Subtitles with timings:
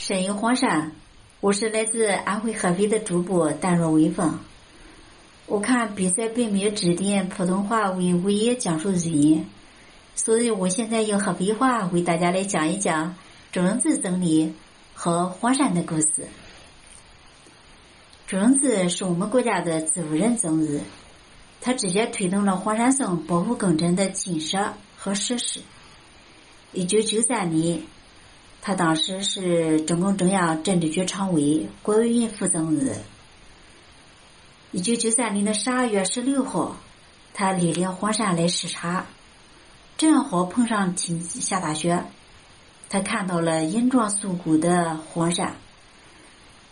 [0.00, 0.92] 神游黄山，
[1.40, 4.38] 我是来自安徽合肥的主播淡若微风。
[5.44, 9.44] 我看比赛并没有指定普通话为唯一讲述语言，
[10.14, 13.14] 所以我现在用合肥话为大家来讲一讲
[13.52, 14.54] 朱荣子总理
[14.94, 16.26] 和黄山的故事。
[18.26, 20.80] 朱荣子是我们国家的植物人总理，
[21.60, 25.60] 他直接推动了黄山松保护工程的建设和实施。
[26.72, 27.82] 一九九三年。
[28.62, 32.92] 他当时是中共中央政治局常委、国务院副总理。
[34.72, 36.76] 一九九三年的十二月十六号，
[37.32, 39.06] 他莅临黄山来视察，
[39.96, 42.04] 正好碰上天下大雪，
[42.88, 45.56] 他看到了银装素裹的黄山，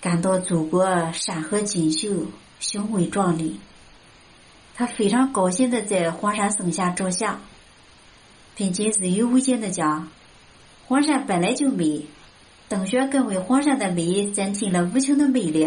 [0.00, 2.26] 感到祖国山河锦绣、
[2.60, 3.60] 雄伟壮丽。
[4.74, 7.40] 他非常高兴的在黄山松下照相，
[8.56, 10.08] 并且日有无尽的讲。
[10.86, 12.02] 黄山本来就美，
[12.68, 15.66] 冬雪更为黄山的美增添了无穷的魅力。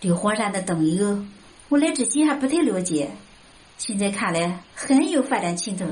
[0.00, 1.24] 对黄山的冬游，
[1.68, 3.10] 我来之前还不太了解，
[3.76, 5.84] 现在看来很有发展前途。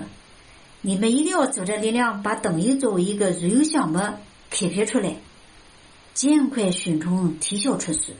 [0.82, 3.98] 你们一定要组织力量，把冬游作为一个旅游项目
[4.50, 5.16] 开辟出来，
[6.12, 8.12] 尽快宣传推销出去。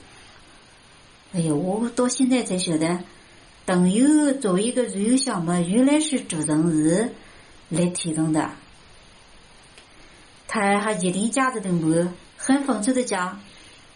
[1.31, 2.99] 哎呦，我到现在才晓得，
[3.65, 7.13] 冬游作为一个旅游项目，原来是周正日
[7.69, 8.51] 来推动的。
[10.55, 13.41] 他还一点架子都没有，很讽刺的讲：“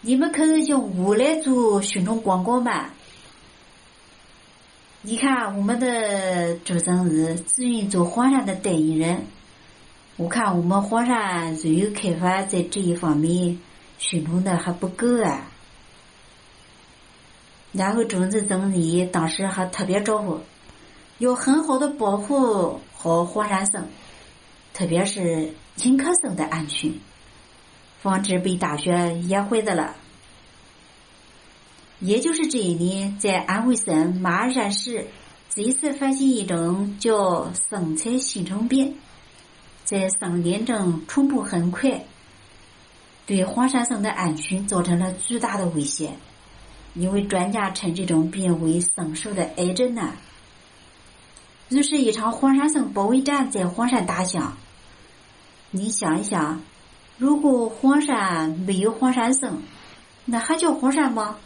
[0.02, 2.90] 你们可是用我来做宣传广告吗？”
[5.00, 9.24] 你看，我们的周总理自愿做黄山的代言人，
[10.18, 13.58] 我看我们黄山旅游开发在这一方面
[13.96, 15.48] 宣传的还不够啊。
[17.72, 20.40] 然后，中子总理当时还特别招呼，
[21.16, 23.82] 要很好的保护好黄山松。
[24.72, 26.92] 特别是迎客松的安全，
[28.00, 29.94] 防止被大雪压坏的了。
[32.00, 35.06] 也就是这一年，在安徽省马鞍山市，
[35.54, 38.96] 第一次发现一种叫松菜新虫病，
[39.84, 42.06] 在森林中传播很快，
[43.26, 46.12] 对黄山松的安全造成了巨大的威胁。
[46.94, 50.12] 因为专家称这种病为松树的癌症呢。
[51.68, 54.56] 于是，一场黄山松保卫战在黄山打响。
[55.72, 56.60] 你想一想，
[57.16, 59.62] 如果黄山没有黄山松，
[60.24, 61.36] 那还叫黄山吗？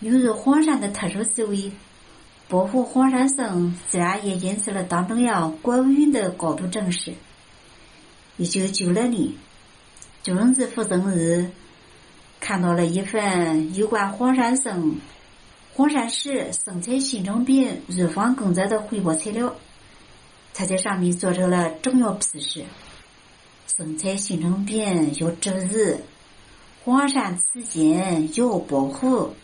[0.00, 1.70] 由于黄山的特殊地位，
[2.48, 7.14] 保护黄山松自然也引起了党中央、国务院的高度重视。
[8.36, 9.32] 一九九六年，
[10.24, 11.48] 周荣子副总理
[12.40, 14.96] 看到了一份有关黄山松、
[15.72, 19.54] 黄山市松菜新虫病预防工作的汇报材料。
[20.54, 22.64] 他在上面做出了重要批示：
[23.66, 25.96] 松菜新城病要注意，
[26.84, 29.34] 黄山此景要保护。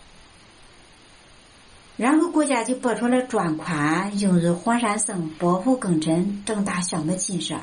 [1.97, 7.57] 然后国家就拨出了专款，用于黄山省保护工程重大项目建设。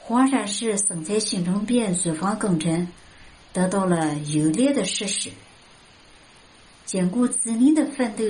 [0.00, 2.88] 黄山市松菜新城病预防工程
[3.52, 5.30] 得到了有力的实施。
[6.84, 8.24] 经过几年的奋斗。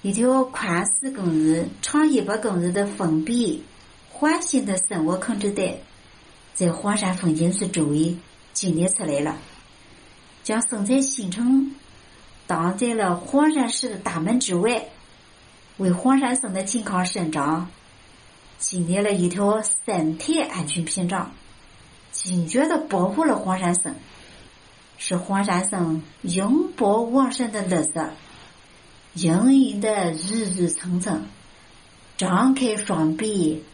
[0.00, 3.64] 一条宽四公里、长一百公里的封闭、
[4.08, 5.76] 环形的生物控制带，
[6.54, 8.16] 在黄山风景区周围
[8.52, 9.36] 建立起来了，
[10.44, 11.74] 将生态新城
[12.46, 14.86] 挡在了黄山市的大门之外，
[15.78, 17.68] 为黄山松的健康生长
[18.56, 21.32] 建立了一条生态安全屏障，
[22.12, 23.92] 坚决的保护了黄山松，
[24.96, 28.08] 是黄山松永葆旺盛的绿色。
[29.20, 31.20] 盈盈的郁郁葱葱，
[32.16, 33.64] 张开双臂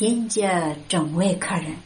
[0.00, 1.76] 迎接中外客人。